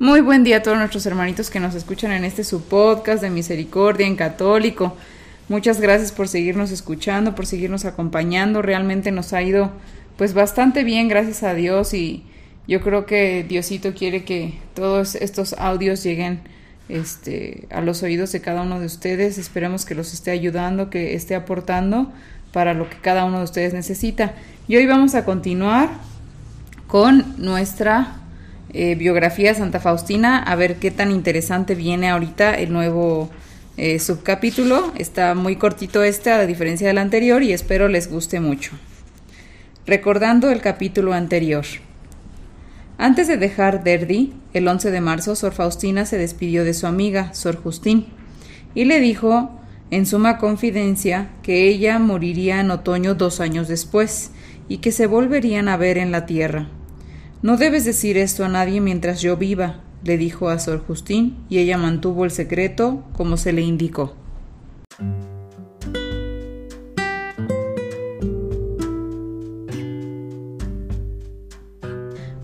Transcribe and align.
Muy 0.00 0.20
buen 0.20 0.44
día 0.44 0.58
a 0.58 0.62
todos 0.62 0.78
nuestros 0.78 1.06
hermanitos 1.06 1.50
que 1.50 1.58
nos 1.58 1.74
escuchan 1.74 2.12
en 2.12 2.24
este 2.24 2.44
su 2.44 2.62
podcast 2.62 3.20
de 3.20 3.30
Misericordia 3.30 4.06
en 4.06 4.14
Católico. 4.14 4.96
Muchas 5.48 5.80
gracias 5.80 6.12
por 6.12 6.28
seguirnos 6.28 6.70
escuchando, 6.70 7.34
por 7.34 7.46
seguirnos 7.46 7.84
acompañando. 7.84 8.62
Realmente 8.62 9.10
nos 9.10 9.32
ha 9.32 9.42
ido 9.42 9.72
pues 10.16 10.34
bastante 10.34 10.84
bien, 10.84 11.08
gracias 11.08 11.42
a 11.42 11.52
Dios 11.52 11.94
y 11.94 12.22
yo 12.68 12.80
creo 12.80 13.06
que 13.06 13.42
Diosito 13.42 13.92
quiere 13.92 14.22
que 14.22 14.54
todos 14.72 15.16
estos 15.16 15.54
audios 15.54 16.04
lleguen 16.04 16.42
este, 16.88 17.66
a 17.68 17.80
los 17.80 18.04
oídos 18.04 18.30
de 18.30 18.40
cada 18.40 18.62
uno 18.62 18.78
de 18.78 18.86
ustedes. 18.86 19.36
Esperemos 19.36 19.84
que 19.84 19.96
los 19.96 20.14
esté 20.14 20.30
ayudando, 20.30 20.90
que 20.90 21.16
esté 21.16 21.34
aportando 21.34 22.12
para 22.52 22.72
lo 22.72 22.88
que 22.88 22.98
cada 22.98 23.24
uno 23.24 23.38
de 23.38 23.44
ustedes 23.44 23.74
necesita. 23.74 24.36
Y 24.68 24.76
hoy 24.76 24.86
vamos 24.86 25.16
a 25.16 25.24
continuar 25.24 25.90
con 26.86 27.34
nuestra 27.36 28.18
eh, 28.72 28.94
biografía 28.94 29.54
Santa 29.54 29.80
Faustina, 29.80 30.42
a 30.42 30.54
ver 30.56 30.76
qué 30.76 30.90
tan 30.90 31.10
interesante 31.10 31.74
viene 31.74 32.10
ahorita 32.10 32.54
el 32.54 32.72
nuevo 32.72 33.30
eh, 33.78 33.98
subcapítulo. 33.98 34.92
Está 34.96 35.34
muy 35.34 35.56
cortito 35.56 36.02
este, 36.02 36.30
a 36.30 36.46
diferencia 36.46 36.88
del 36.88 36.98
anterior, 36.98 37.42
y 37.42 37.52
espero 37.52 37.88
les 37.88 38.10
guste 38.10 38.40
mucho. 38.40 38.72
Recordando 39.86 40.50
el 40.50 40.60
capítulo 40.60 41.14
anterior. 41.14 41.64
Antes 42.98 43.28
de 43.28 43.36
dejar 43.36 43.84
Derdi, 43.84 44.34
el 44.52 44.66
11 44.66 44.90
de 44.90 45.00
marzo, 45.00 45.36
Sor 45.36 45.52
Faustina 45.52 46.04
se 46.04 46.18
despidió 46.18 46.64
de 46.64 46.74
su 46.74 46.86
amiga, 46.86 47.32
Sor 47.32 47.56
Justín, 47.56 48.06
y 48.74 48.84
le 48.84 49.00
dijo 49.00 49.50
en 49.90 50.04
suma 50.04 50.36
confidencia 50.36 51.30
que 51.42 51.68
ella 51.68 51.98
moriría 51.98 52.60
en 52.60 52.70
otoño 52.70 53.14
dos 53.14 53.40
años 53.40 53.68
después, 53.68 54.32
y 54.68 54.78
que 54.78 54.92
se 54.92 55.06
volverían 55.06 55.68
a 55.68 55.78
ver 55.78 55.96
en 55.96 56.12
la 56.12 56.26
tierra. 56.26 56.68
No 57.40 57.56
debes 57.56 57.84
decir 57.84 58.18
esto 58.18 58.44
a 58.44 58.48
nadie 58.48 58.80
mientras 58.80 59.22
yo 59.22 59.36
viva, 59.36 59.80
le 60.02 60.18
dijo 60.18 60.48
a 60.48 60.58
Sor 60.58 60.84
Justín, 60.84 61.36
y 61.48 61.58
ella 61.58 61.78
mantuvo 61.78 62.24
el 62.24 62.32
secreto 62.32 63.04
como 63.12 63.36
se 63.36 63.52
le 63.52 63.62
indicó. 63.62 64.16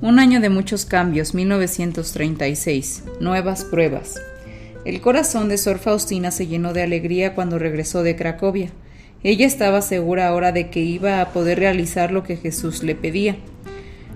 Un 0.00 0.20
año 0.20 0.40
de 0.40 0.48
muchos 0.48 0.84
cambios, 0.84 1.34
1936. 1.34 3.02
Nuevas 3.18 3.64
pruebas. 3.64 4.22
El 4.84 5.00
corazón 5.00 5.48
de 5.48 5.58
Sor 5.58 5.80
Faustina 5.80 6.30
se 6.30 6.46
llenó 6.46 6.72
de 6.72 6.84
alegría 6.84 7.34
cuando 7.34 7.58
regresó 7.58 8.04
de 8.04 8.14
Cracovia. 8.14 8.70
Ella 9.24 9.44
estaba 9.44 9.82
segura 9.82 10.28
ahora 10.28 10.52
de 10.52 10.70
que 10.70 10.80
iba 10.80 11.20
a 11.20 11.30
poder 11.30 11.58
realizar 11.58 12.12
lo 12.12 12.22
que 12.22 12.36
Jesús 12.36 12.84
le 12.84 12.94
pedía 12.94 13.38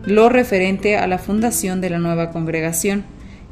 lo 0.05 0.29
referente 0.29 0.97
a 0.97 1.07
la 1.07 1.19
fundación 1.19 1.81
de 1.81 1.91
la 1.91 1.99
nueva 1.99 2.31
congregación. 2.31 3.05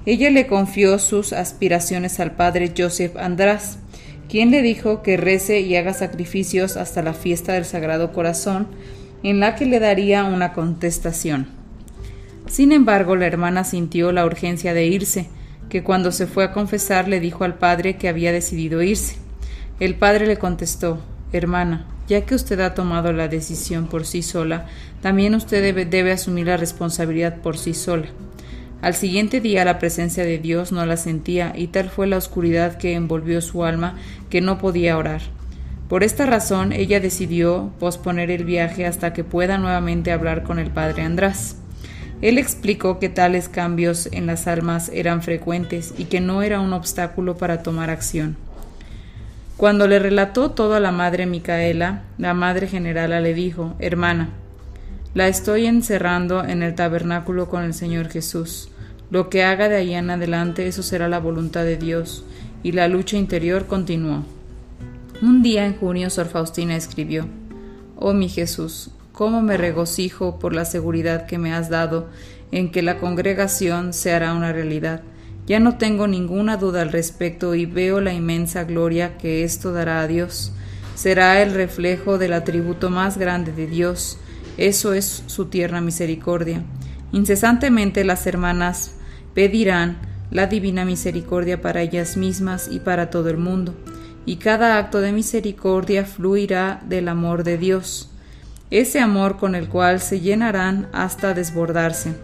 Ella 0.05 0.31
le 0.31 0.47
confió 0.47 0.99
sus 0.99 1.33
aspiraciones 1.33 2.21
al 2.21 2.33
padre 2.33 2.73
Joseph 2.77 3.17
András, 3.17 3.79
quien 4.29 4.51
le 4.51 4.63
dijo 4.63 5.03
que 5.03 5.17
rece 5.17 5.61
y 5.61 5.77
haga 5.77 5.95
sacrificios 5.95 6.77
hasta 6.77 7.03
la 7.03 7.13
fiesta 7.13 7.53
del 7.53 7.65
Sagrado 7.65 8.13
Corazón, 8.13 8.69
en 9.23 9.41
la 9.41 9.55
que 9.55 9.67
le 9.67 9.81
daría 9.81 10.25
una 10.25 10.53
contestación. 10.53 11.49
Sin 12.47 12.73
embargo, 12.73 13.17
la 13.17 13.27
hermana 13.27 13.65
sintió 13.65 14.13
la 14.13 14.25
urgencia 14.25 14.75
de 14.75 14.87
irse, 14.87 15.29
que 15.69 15.83
cuando 15.83 16.13
se 16.13 16.27
fue 16.27 16.45
a 16.45 16.53
confesar 16.53 17.09
le 17.09 17.19
dijo 17.19 17.45
al 17.45 17.59
padre 17.59 17.97
que 17.97 18.09
había 18.09 18.31
decidido 18.31 18.83
irse. 18.83 19.17
El 19.81 19.97
padre 19.97 20.27
le 20.27 20.39
contestó 20.39 21.01
Hermana, 21.33 21.87
ya 22.09 22.25
que 22.25 22.35
usted 22.35 22.61
ha 22.61 22.75
tomado 22.75 23.13
la 23.13 23.29
decisión 23.29 23.89
por 23.89 24.07
sí 24.07 24.23
sola, 24.23 24.67
también 25.03 25.35
usted 25.35 25.75
debe, 25.89 26.13
asumir 26.13 26.47
la 26.47 26.57
responsabilidad 26.57 27.41
por 27.41 27.59
sí 27.59 27.75
sola. 27.75 28.07
Al 28.83 28.95
siguiente 28.95 29.41
día 29.41 29.65
la 29.65 29.79
presencia 29.79 30.25
de 30.25 30.39
Dios 30.39 30.71
no 30.71 30.85
la 30.87 30.97
sentía 30.97 31.53
y 31.57 31.69
tal 31.69 31.89
fue 31.91 32.07
la 32.07 32.19
oscuridad 32.19 32.77
que 32.77 32.95
envolvió 32.95 33.41
su 33.41 33.65
alma 33.65 33.97
que 34.31 34.41
no 34.41 34.59
podía 34.59 34.97
orar. 34.99 35.23
Por 35.89 36.05
esta 36.05 36.27
razón 36.27 36.73
ella 36.73 37.01
decidió 37.01 37.73
posponer 37.81 38.31
el 38.31 38.45
viaje 38.45 38.87
hasta 38.87 39.13
que 39.13 39.25
pueda 39.25 39.59
nuevamente 39.59 40.13
hablar 40.13 40.43
con 40.43 40.59
el 40.59 40.71
padre 40.71 41.03
András. 41.03 41.57
Él 42.23 42.39
explicó 42.39 42.99
que 42.99 43.09
tales 43.09 43.49
cambios 43.49 44.09
en 44.13 44.27
las 44.27 44.47
almas 44.47 44.91
eran 44.93 45.23
frecuentes 45.23 45.95
y 45.99 46.05
que 46.05 46.21
no 46.21 46.43
era 46.43 46.61
un 46.61 46.73
obstáculo 46.73 47.37
para 47.37 47.63
tomar 47.63 47.91
acción. 47.91 48.37
Cuando 49.57 49.87
le 49.87 49.99
relató 49.99 50.51
todo 50.51 50.75
a 50.75 50.81
la 50.81 50.93
madre 50.93 51.25
Micaela, 51.25 52.03
la 52.19 52.35
madre 52.35 52.69
generala 52.69 53.21
le 53.21 53.33
dijo, 53.33 53.75
Hermana, 53.79 54.29
la 55.15 55.29
estoy 55.29 55.65
encerrando 55.65 56.45
en 56.45 56.63
el 56.63 56.75
tabernáculo 56.75 57.49
con 57.49 57.63
el 57.63 57.73
Señor 57.73 58.11
Jesús. 58.11 58.69
Lo 59.11 59.31
que 59.31 59.45
haga 59.45 59.71
de 59.71 59.77
ahí 59.77 59.95
en 59.95 60.11
adelante, 60.11 60.67
eso 60.67 60.83
será 60.83 61.09
la 61.09 61.21
voluntad 61.21 61.65
de 61.65 61.79
Dios. 61.79 62.23
Y 62.63 62.73
la 62.73 62.87
lucha 62.87 63.17
interior 63.17 63.67
continuó. 63.67 64.25
Un 65.23 65.43
día 65.43 65.65
en 65.65 65.75
junio, 65.75 66.11
Sor 66.11 66.27
Faustina 66.27 66.77
escribió, 66.77 67.27
Oh 67.97 68.13
mi 68.13 68.29
Jesús, 68.29 68.91
cómo 69.13 69.41
me 69.41 69.57
regocijo 69.57 70.39
por 70.39 70.55
la 70.55 70.67
seguridad 70.67 71.25
que 71.25 71.39
me 71.39 71.55
has 71.55 71.71
dado 71.71 72.11
en 72.53 72.71
que 72.71 72.83
la 72.83 72.99
congregación 72.99 73.95
se 73.95 74.13
hará 74.13 74.35
una 74.35 74.53
realidad 74.53 75.01
ya 75.47 75.61
no 75.61 75.79
tengo 75.79 76.09
ninguna 76.09 76.57
duda 76.57 76.83
al 76.83 76.91
respecto 76.91 77.55
y 77.55 77.67
veo 77.67 78.01
la 78.01 78.13
inmensa 78.13 78.65
gloria 78.65 79.17
que 79.17 79.45
esto 79.45 79.73
dará 79.73 80.01
a 80.01 80.07
Dios. 80.09 80.53
Será 80.97 81.41
el 81.43 81.55
reflejo 81.55 82.19
del 82.19 82.33
atributo 82.33 82.91
más 82.91 83.17
grande 83.17 83.53
de 83.53 83.67
Dios. 83.67 84.19
Eso 84.57 84.93
es 84.93 85.23
su 85.27 85.47
tierna 85.47 85.81
misericordia. 85.81 86.65
Incesantemente 87.13 88.03
las 88.05 88.27
hermanas 88.27 88.97
pedirán 89.35 89.99
la 90.31 90.49
divina 90.49 90.85
misericordia 90.85 91.61
para 91.61 91.83
ellas 91.83 92.17
mismas 92.17 92.69
y 92.71 92.81
para 92.81 93.11
todo 93.11 93.31
el 93.31 93.37
mundo, 93.37 93.75
y 94.25 94.37
cada 94.37 94.79
acto 94.79 95.01
de 95.01 95.13
misericordia 95.13 96.05
fluirá 96.05 96.83
del 96.89 97.07
amor 97.09 97.45
de 97.45 97.59
Dios, 97.59 98.11
ese 98.71 98.99
amor 98.99 99.37
con 99.37 99.55
el 99.55 99.69
cual 99.69 100.01
se 100.01 100.21
llenarán 100.21 100.89
hasta 100.93 101.33
desbordarse 101.33 102.15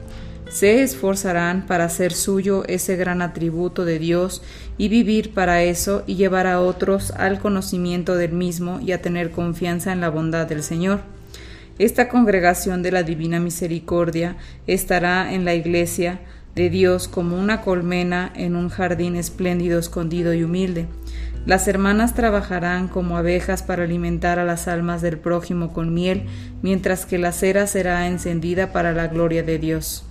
se 0.53 0.83
esforzarán 0.83 1.67
para 1.67 1.87
hacer 1.87 2.13
suyo 2.13 2.65
ese 2.69 2.97
gran 2.97 3.23
atributo 3.23 3.87
de 3.87 3.99
Dios 3.99 4.43
y 4.77 4.89
vivir 4.89 5.33
para 5.33 5.63
eso 5.63 6.05
y 6.07 6.17
llevar 6.17 6.47
a 6.47 6.61
otros 6.61 7.11
al 7.13 7.41
conocimiento 7.41 8.17
del 8.17 8.33
mismo 8.33 8.79
y 8.79 8.93
a 8.93 9.01
tener 9.01 9.31
confianza 9.31 9.93
en 9.93 10.03
la 10.03 10.11
bondad 10.11 10.47
del 10.47 10.63
Señor. 10.63 11.01
Esta 11.79 12.11
congregación 12.11 12.83
de 12.83 12.93
la 12.93 13.03
Divina 13.03 13.41
Misericordia 13.41 14.37
estará 14.67 15.33
en 15.33 15.47
la 15.47 15.55
iglesia 15.55 16.21
de 16.55 16.69
Dios 16.69 17.09
como 17.09 17.41
una 17.41 17.63
colmena 17.63 18.31
en 18.37 18.55
un 18.55 18.69
jardín 18.69 19.17
espléndido, 19.17 19.79
escondido 19.79 20.35
y 20.35 20.45
humilde. 20.45 20.87
Las 21.47 21.67
hermanas 21.67 22.15
trabajarán 22.15 22.89
como 22.89 23.17
abejas 23.17 23.63
para 23.63 23.85
alimentar 23.85 24.39
a 24.39 24.45
las 24.45 24.69
almas 24.69 25.01
del 25.01 25.17
prójimo 25.17 25.73
con 25.73 25.95
miel, 25.95 26.27
mientras 26.61 27.07
que 27.07 27.17
la 27.17 27.33
cera 27.33 27.67
será 27.67 28.07
encendida 28.07 28.71
para 28.71 28.93
la 28.93 29.09
gloria 29.09 29.43
de 29.43 29.59
Dios. 29.59 30.05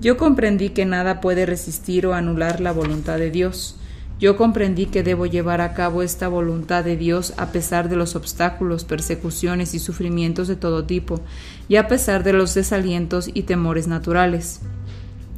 Yo 0.00 0.16
comprendí 0.16 0.70
que 0.70 0.84
nada 0.84 1.20
puede 1.20 1.46
resistir 1.46 2.06
o 2.06 2.14
anular 2.14 2.60
la 2.60 2.72
voluntad 2.72 3.18
de 3.18 3.30
Dios. 3.30 3.76
Yo 4.18 4.36
comprendí 4.36 4.86
que 4.86 5.02
debo 5.02 5.26
llevar 5.26 5.60
a 5.60 5.74
cabo 5.74 6.02
esta 6.02 6.28
voluntad 6.28 6.84
de 6.84 6.96
Dios 6.96 7.34
a 7.36 7.52
pesar 7.52 7.88
de 7.88 7.96
los 7.96 8.16
obstáculos, 8.16 8.84
persecuciones 8.84 9.74
y 9.74 9.78
sufrimientos 9.78 10.48
de 10.48 10.56
todo 10.56 10.84
tipo, 10.84 11.20
y 11.68 11.76
a 11.76 11.86
pesar 11.86 12.24
de 12.24 12.32
los 12.32 12.54
desalientos 12.54 13.30
y 13.32 13.42
temores 13.42 13.88
naturales. 13.88 14.60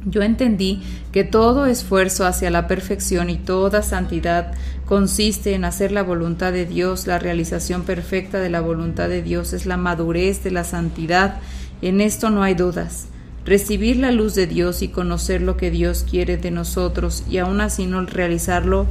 Yo 0.05 0.21
entendí 0.21 0.81
que 1.11 1.25
todo 1.25 1.65
esfuerzo 1.65 2.25
hacia 2.25 2.49
la 2.49 2.67
perfección 2.67 3.29
y 3.29 3.37
toda 3.37 3.81
santidad 3.81 4.53
consiste 4.85 5.55
en 5.55 5.65
hacer 5.65 5.91
la 5.91 6.03
voluntad 6.03 6.53
de 6.53 6.65
Dios, 6.65 7.05
la 7.05 7.19
realización 7.19 7.83
perfecta 7.83 8.39
de 8.39 8.49
la 8.49 8.61
voluntad 8.61 9.09
de 9.09 9.21
Dios 9.21 9.51
es 9.51 9.65
la 9.65 9.75
madurez 9.75 10.41
de 10.41 10.51
la 10.51 10.63
santidad, 10.63 11.39
en 11.81 11.99
esto 11.99 12.29
no 12.29 12.43
hay 12.43 12.53
dudas. 12.53 13.07
Recibir 13.49 13.97
la 13.97 14.11
luz 14.11 14.35
de 14.35 14.45
Dios 14.45 14.83
y 14.83 14.89
conocer 14.89 15.41
lo 15.41 15.57
que 15.57 15.71
Dios 15.71 16.05
quiere 16.07 16.37
de 16.37 16.51
nosotros 16.51 17.23
y 17.27 17.39
aún 17.39 17.61
así 17.61 17.87
no 17.87 18.05
realizarlo 18.05 18.85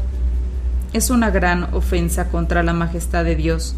es 0.93 1.11
una 1.11 1.31
gran 1.31 1.73
ofensa 1.75 2.29
contra 2.29 2.65
la 2.65 2.73
majestad 2.73 3.23
de 3.25 3.37
Dios. 3.37 3.77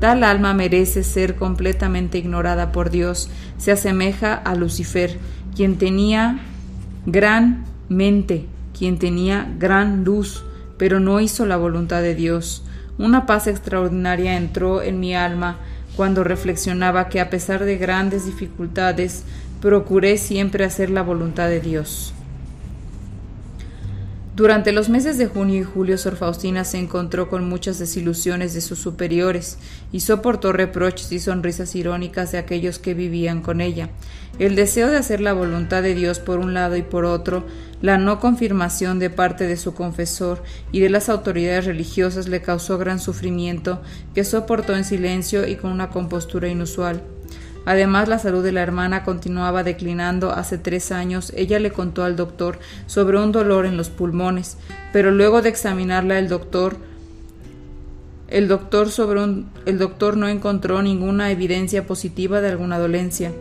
Tal 0.00 0.24
alma 0.24 0.52
merece 0.52 1.04
ser 1.04 1.36
completamente 1.36 2.18
ignorada 2.18 2.72
por 2.72 2.90
Dios. 2.90 3.30
Se 3.56 3.70
asemeja 3.70 4.34
a 4.34 4.56
Lucifer, 4.56 5.16
quien 5.54 5.78
tenía 5.78 6.40
gran 7.06 7.64
mente, 7.88 8.46
quien 8.76 8.98
tenía 8.98 9.48
gran 9.60 10.02
luz, 10.02 10.44
pero 10.76 10.98
no 10.98 11.20
hizo 11.20 11.46
la 11.46 11.56
voluntad 11.56 12.02
de 12.02 12.16
Dios. 12.16 12.64
Una 12.98 13.26
paz 13.26 13.46
extraordinaria 13.46 14.36
entró 14.36 14.82
en 14.82 14.98
mi 14.98 15.14
alma 15.14 15.58
cuando 15.94 16.24
reflexionaba 16.24 17.08
que 17.08 17.20
a 17.20 17.30
pesar 17.30 17.64
de 17.64 17.76
grandes 17.76 18.26
dificultades, 18.26 19.22
procuré 19.60 20.16
siempre 20.16 20.64
hacer 20.64 20.90
la 20.90 21.02
voluntad 21.02 21.48
de 21.48 21.60
Dios. 21.60 22.14
Durante 24.34 24.72
los 24.72 24.88
meses 24.88 25.18
de 25.18 25.26
junio 25.26 25.60
y 25.60 25.64
julio, 25.64 25.98
Sor 25.98 26.16
Faustina 26.16 26.64
se 26.64 26.78
encontró 26.78 27.28
con 27.28 27.46
muchas 27.46 27.78
desilusiones 27.78 28.54
de 28.54 28.62
sus 28.62 28.78
superiores 28.78 29.58
y 29.92 30.00
soportó 30.00 30.54
reproches 30.54 31.12
y 31.12 31.18
sonrisas 31.18 31.74
irónicas 31.74 32.32
de 32.32 32.38
aquellos 32.38 32.78
que 32.78 32.94
vivían 32.94 33.42
con 33.42 33.60
ella. 33.60 33.90
El 34.38 34.56
deseo 34.56 34.88
de 34.88 34.96
hacer 34.96 35.20
la 35.20 35.34
voluntad 35.34 35.82
de 35.82 35.94
Dios 35.94 36.20
por 36.20 36.38
un 36.38 36.54
lado 36.54 36.76
y 36.76 36.82
por 36.82 37.04
otro, 37.04 37.44
la 37.82 37.98
no 37.98 38.18
confirmación 38.18 38.98
de 38.98 39.10
parte 39.10 39.46
de 39.46 39.58
su 39.58 39.74
confesor 39.74 40.42
y 40.72 40.80
de 40.80 40.88
las 40.88 41.10
autoridades 41.10 41.66
religiosas 41.66 42.26
le 42.26 42.40
causó 42.40 42.78
gran 42.78 42.98
sufrimiento 42.98 43.82
que 44.14 44.24
soportó 44.24 44.74
en 44.74 44.84
silencio 44.84 45.46
y 45.46 45.56
con 45.56 45.70
una 45.70 45.90
compostura 45.90 46.48
inusual. 46.48 47.02
Además, 47.66 48.08
la 48.08 48.18
salud 48.18 48.42
de 48.42 48.52
la 48.52 48.62
hermana 48.62 49.04
continuaba 49.04 49.62
declinando. 49.62 50.32
Hace 50.32 50.58
tres 50.58 50.92
años 50.92 51.32
ella 51.36 51.58
le 51.58 51.72
contó 51.72 52.04
al 52.04 52.16
doctor 52.16 52.58
sobre 52.86 53.18
un 53.18 53.32
dolor 53.32 53.66
en 53.66 53.76
los 53.76 53.90
pulmones, 53.90 54.56
pero 54.92 55.10
luego 55.10 55.42
de 55.42 55.50
examinarla 55.50 56.18
el 56.18 56.28
doctor 56.28 56.76
el 58.30 58.46
doctor, 58.46 58.90
sobre 58.90 59.20
el 59.66 59.78
doctor 59.78 60.16
no 60.16 60.28
encontró 60.28 60.82
ninguna 60.82 61.32
evidencia 61.32 61.86
positiva 61.86 62.40
de 62.40 62.48
alguna 62.48 62.78
dolencia. 62.78 63.32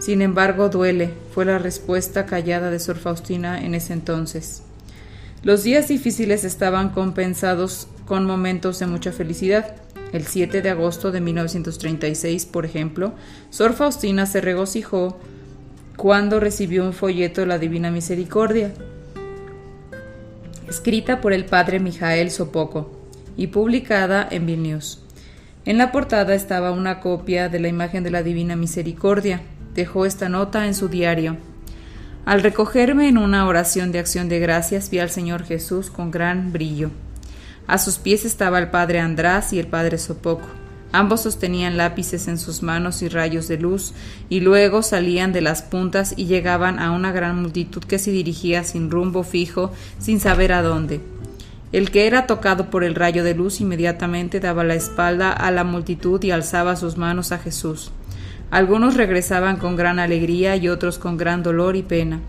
Sin 0.00 0.20
embargo, 0.20 0.68
duele, 0.68 1.14
fue 1.32 1.46
la 1.46 1.58
respuesta 1.58 2.26
callada 2.26 2.70
de 2.70 2.78
Sor 2.78 2.98
Faustina 2.98 3.64
en 3.64 3.74
ese 3.74 3.94
entonces. 3.94 4.62
Los 5.42 5.62
días 5.62 5.88
difíciles 5.88 6.44
estaban 6.44 6.90
compensados 6.90 7.88
con 8.04 8.26
momentos 8.26 8.78
de 8.80 8.86
mucha 8.86 9.12
felicidad. 9.12 9.76
El 10.14 10.28
7 10.28 10.62
de 10.62 10.70
agosto 10.70 11.10
de 11.10 11.20
1936, 11.20 12.46
por 12.46 12.64
ejemplo, 12.64 13.14
Sor 13.50 13.72
Faustina 13.72 14.26
se 14.26 14.40
regocijó 14.40 15.18
cuando 15.96 16.38
recibió 16.38 16.84
un 16.84 16.92
folleto 16.92 17.40
de 17.40 17.48
la 17.48 17.58
Divina 17.58 17.90
Misericordia, 17.90 18.72
escrita 20.68 21.20
por 21.20 21.32
el 21.32 21.46
padre 21.46 21.80
Mijael 21.80 22.30
Sopoco 22.30 22.92
y 23.36 23.48
publicada 23.48 24.28
en 24.30 24.46
Vilnius. 24.46 25.02
En 25.64 25.78
la 25.78 25.90
portada 25.90 26.36
estaba 26.36 26.70
una 26.70 27.00
copia 27.00 27.48
de 27.48 27.58
la 27.58 27.66
imagen 27.66 28.04
de 28.04 28.12
la 28.12 28.22
Divina 28.22 28.54
Misericordia. 28.54 29.40
Dejó 29.74 30.06
esta 30.06 30.28
nota 30.28 30.68
en 30.68 30.74
su 30.74 30.86
diario. 30.86 31.38
Al 32.24 32.40
recogerme 32.40 33.08
en 33.08 33.18
una 33.18 33.48
oración 33.48 33.90
de 33.90 33.98
acción 33.98 34.28
de 34.28 34.38
gracias 34.38 34.90
vi 34.90 35.00
al 35.00 35.10
Señor 35.10 35.42
Jesús 35.42 35.90
con 35.90 36.12
gran 36.12 36.52
brillo. 36.52 36.92
A 37.66 37.78
sus 37.78 37.98
pies 37.98 38.24
estaba 38.24 38.58
el 38.58 38.70
padre 38.70 39.00
András 39.00 39.52
y 39.52 39.58
el 39.58 39.66
padre 39.66 39.98
Sopoco. 39.98 40.46
Ambos 40.92 41.22
sostenían 41.22 41.76
lápices 41.76 42.28
en 42.28 42.38
sus 42.38 42.62
manos 42.62 43.02
y 43.02 43.08
rayos 43.08 43.48
de 43.48 43.58
luz, 43.58 43.94
y 44.28 44.40
luego 44.40 44.82
salían 44.82 45.32
de 45.32 45.40
las 45.40 45.62
puntas 45.62 46.14
y 46.16 46.26
llegaban 46.26 46.78
a 46.78 46.92
una 46.92 47.10
gran 47.10 47.40
multitud 47.42 47.82
que 47.82 47.98
se 47.98 48.12
dirigía 48.12 48.62
sin 48.62 48.90
rumbo 48.90 49.24
fijo, 49.24 49.72
sin 49.98 50.20
saber 50.20 50.52
a 50.52 50.62
dónde. 50.62 51.00
El 51.72 51.90
que 51.90 52.06
era 52.06 52.28
tocado 52.28 52.70
por 52.70 52.84
el 52.84 52.94
rayo 52.94 53.24
de 53.24 53.34
luz 53.34 53.60
inmediatamente 53.60 54.38
daba 54.38 54.62
la 54.62 54.76
espalda 54.76 55.32
a 55.32 55.50
la 55.50 55.64
multitud 55.64 56.22
y 56.22 56.30
alzaba 56.30 56.76
sus 56.76 56.96
manos 56.96 57.32
a 57.32 57.38
Jesús. 57.38 57.90
Algunos 58.52 58.94
regresaban 58.94 59.56
con 59.56 59.74
gran 59.74 59.98
alegría 59.98 60.54
y 60.54 60.68
otros 60.68 60.98
con 60.98 61.16
gran 61.16 61.42
dolor 61.42 61.74
y 61.74 61.82
pena. 61.82 62.20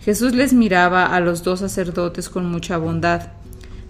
Jesús 0.00 0.34
les 0.34 0.52
miraba 0.52 1.14
a 1.14 1.20
los 1.20 1.44
dos 1.44 1.60
sacerdotes 1.60 2.28
con 2.28 2.50
mucha 2.50 2.78
bondad. 2.78 3.28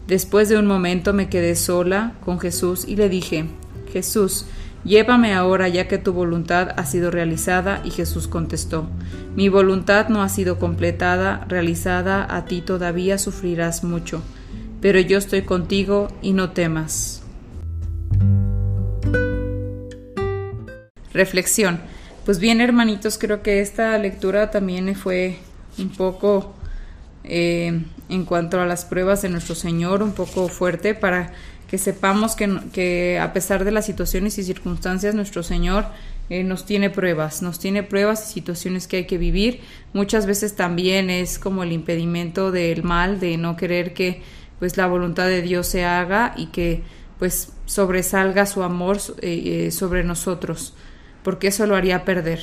Después 0.08 0.48
de 0.48 0.56
un 0.56 0.64
momento 0.64 1.12
me 1.12 1.28
quedé 1.28 1.54
sola 1.54 2.14
con 2.24 2.40
Jesús 2.40 2.86
y 2.88 2.96
le 2.96 3.10
dije, 3.10 3.44
Jesús, 3.92 4.46
llévame 4.82 5.34
ahora 5.34 5.68
ya 5.68 5.86
que 5.86 5.98
tu 5.98 6.14
voluntad 6.14 6.70
ha 6.76 6.86
sido 6.86 7.10
realizada. 7.10 7.82
Y 7.84 7.90
Jesús 7.90 8.26
contestó, 8.26 8.88
Mi 9.36 9.50
voluntad 9.50 10.08
no 10.08 10.22
ha 10.22 10.30
sido 10.30 10.58
completada, 10.58 11.44
realizada, 11.46 12.26
a 12.34 12.46
ti 12.46 12.62
todavía 12.62 13.18
sufrirás 13.18 13.84
mucho, 13.84 14.22
pero 14.80 14.98
yo 14.98 15.18
estoy 15.18 15.42
contigo 15.42 16.08
y 16.22 16.32
no 16.32 16.52
temas. 16.52 17.22
Reflexión. 21.12 21.80
Pues 22.24 22.38
bien, 22.38 22.62
hermanitos, 22.62 23.18
creo 23.18 23.42
que 23.42 23.60
esta 23.60 23.98
lectura 23.98 24.50
también 24.50 24.94
fue 24.94 25.36
un 25.76 25.90
poco 25.90 26.54
eh, 27.28 27.82
en 28.08 28.24
cuanto 28.24 28.60
a 28.60 28.66
las 28.66 28.84
pruebas 28.84 29.22
de 29.22 29.28
nuestro 29.28 29.54
Señor, 29.54 30.02
un 30.02 30.12
poco 30.12 30.48
fuerte 30.48 30.94
para 30.94 31.32
que 31.68 31.76
sepamos 31.76 32.34
que, 32.34 33.18
a 33.20 33.32
pesar 33.34 33.64
de 33.64 33.70
las 33.70 33.84
situaciones 33.84 34.38
y 34.38 34.42
circunstancias, 34.42 35.14
nuestro 35.14 35.42
Señor 35.42 35.84
eh, 36.30 36.42
nos 36.42 36.64
tiene 36.64 36.88
pruebas, 36.88 37.42
nos 37.42 37.58
tiene 37.58 37.82
pruebas 37.82 38.30
y 38.30 38.32
situaciones 38.32 38.88
que 38.88 38.98
hay 38.98 39.04
que 39.04 39.18
vivir. 39.18 39.60
Muchas 39.92 40.24
veces 40.24 40.56
también 40.56 41.10
es 41.10 41.38
como 41.38 41.62
el 41.62 41.72
impedimento 41.72 42.50
del 42.50 42.82
mal, 42.82 43.20
de 43.20 43.36
no 43.36 43.56
querer 43.56 43.92
que 43.92 44.22
pues 44.58 44.78
la 44.78 44.86
voluntad 44.86 45.26
de 45.26 45.42
Dios 45.42 45.66
se 45.66 45.84
haga 45.84 46.32
y 46.36 46.46
que 46.46 46.82
pues 47.18 47.52
sobresalga 47.66 48.46
su 48.46 48.62
amor 48.62 48.98
eh, 49.20 49.70
sobre 49.70 50.04
nosotros, 50.04 50.74
porque 51.22 51.48
eso 51.48 51.66
lo 51.66 51.76
haría 51.76 52.04
perder. 52.04 52.40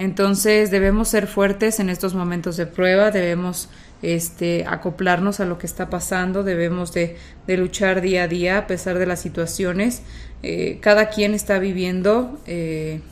Entonces 0.00 0.70
debemos 0.70 1.08
ser 1.08 1.26
fuertes 1.26 1.78
en 1.78 1.90
estos 1.90 2.14
momentos 2.14 2.56
de 2.56 2.64
prueba, 2.64 3.10
debemos 3.10 3.68
este, 4.00 4.64
acoplarnos 4.66 5.40
a 5.40 5.44
lo 5.44 5.58
que 5.58 5.66
está 5.66 5.90
pasando, 5.90 6.42
debemos 6.42 6.94
de, 6.94 7.18
luchar 7.46 8.00
día 8.00 8.22
a 8.22 8.26
día 8.26 8.56
a 8.56 8.66
pesar 8.66 8.98
de 8.98 9.04
las 9.04 9.20
situaciones. 9.20 10.00
Eh, 10.42 10.78
cada 10.80 11.10
quien 11.10 11.34
está 11.34 11.58
viviendo 11.58 12.40
eh, 12.46 13.02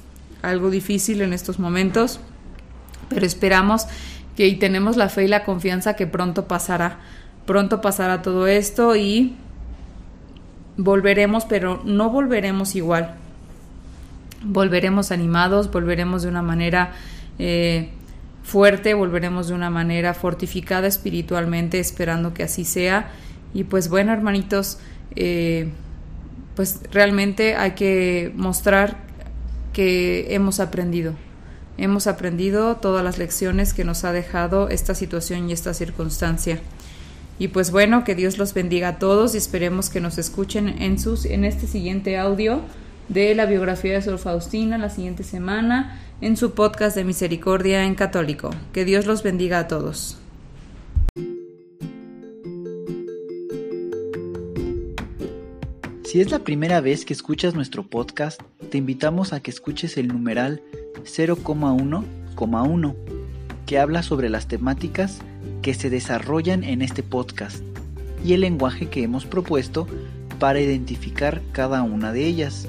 algo 0.40 0.70
difícil 0.70 1.20
en 1.20 1.34
estos 1.34 1.58
momentos, 1.58 2.20
pero 3.10 3.26
esperamos 3.26 3.84
que 4.34 4.46
y 4.46 4.56
tenemos 4.56 4.96
la 4.96 5.10
fe 5.10 5.24
y 5.24 5.28
la 5.28 5.44
confianza 5.44 5.92
que 5.92 6.06
pronto 6.06 6.48
pasará, 6.48 7.00
pronto 7.44 7.82
pasará 7.82 8.22
todo 8.22 8.46
esto 8.46 8.96
y 8.96 9.36
volveremos, 10.78 11.44
pero 11.44 11.82
no 11.84 12.08
volveremos 12.08 12.74
igual. 12.76 13.14
Volveremos 14.42 15.10
animados, 15.10 15.70
volveremos 15.70 16.22
de 16.22 16.28
una 16.28 16.42
manera 16.42 16.92
eh, 17.38 17.90
fuerte, 18.42 18.94
volveremos 18.94 19.48
de 19.48 19.54
una 19.54 19.70
manera 19.70 20.14
fortificada 20.14 20.86
espiritualmente, 20.86 21.78
esperando 21.80 22.34
que 22.34 22.44
así 22.44 22.64
sea. 22.64 23.10
Y 23.52 23.64
pues 23.64 23.88
bueno, 23.88 24.12
hermanitos, 24.12 24.78
eh, 25.16 25.70
pues 26.54 26.80
realmente 26.90 27.56
hay 27.56 27.72
que 27.72 28.32
mostrar 28.36 28.96
que 29.72 30.34
hemos 30.34 30.60
aprendido. 30.60 31.14
Hemos 31.76 32.06
aprendido 32.06 32.76
todas 32.76 33.04
las 33.04 33.18
lecciones 33.18 33.72
que 33.72 33.84
nos 33.84 34.04
ha 34.04 34.12
dejado 34.12 34.68
esta 34.68 34.94
situación 34.94 35.48
y 35.48 35.52
esta 35.52 35.74
circunstancia. 35.74 36.60
Y 37.38 37.48
pues 37.48 37.70
bueno, 37.70 38.02
que 38.02 38.16
Dios 38.16 38.38
los 38.38 38.54
bendiga 38.54 38.88
a 38.88 38.98
todos 38.98 39.34
y 39.34 39.38
esperemos 39.38 39.90
que 39.90 40.00
nos 40.00 40.18
escuchen 40.18 40.68
en, 40.82 40.98
sus, 40.98 41.24
en 41.24 41.44
este 41.44 41.68
siguiente 41.68 42.18
audio 42.18 42.62
de 43.08 43.34
la 43.34 43.46
biografía 43.46 43.94
de 43.94 44.02
Sor 44.02 44.18
Faustina 44.18 44.78
la 44.78 44.90
siguiente 44.90 45.22
semana 45.22 46.00
en 46.20 46.36
su 46.36 46.52
podcast 46.52 46.96
de 46.96 47.04
Misericordia 47.04 47.84
en 47.84 47.94
Católico. 47.94 48.50
Que 48.72 48.84
Dios 48.84 49.06
los 49.06 49.22
bendiga 49.22 49.58
a 49.58 49.68
todos. 49.68 50.18
Si 56.04 56.22
es 56.22 56.30
la 56.30 56.38
primera 56.38 56.80
vez 56.80 57.04
que 57.04 57.12
escuchas 57.12 57.54
nuestro 57.54 57.82
podcast, 57.82 58.40
te 58.70 58.78
invitamos 58.78 59.32
a 59.32 59.40
que 59.40 59.50
escuches 59.50 59.98
el 59.98 60.08
numeral 60.08 60.62
0,1,1, 61.04 62.94
que 63.66 63.78
habla 63.78 64.02
sobre 64.02 64.30
las 64.30 64.48
temáticas 64.48 65.18
que 65.60 65.74
se 65.74 65.90
desarrollan 65.90 66.64
en 66.64 66.80
este 66.80 67.02
podcast 67.02 67.62
y 68.24 68.32
el 68.32 68.40
lenguaje 68.40 68.88
que 68.88 69.02
hemos 69.02 69.26
propuesto 69.26 69.86
para 70.38 70.60
identificar 70.60 71.42
cada 71.52 71.82
una 71.82 72.12
de 72.12 72.26
ellas, 72.26 72.68